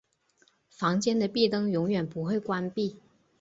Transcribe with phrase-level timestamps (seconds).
[0.71, 2.97] 房间的壁灯永远不会关闭。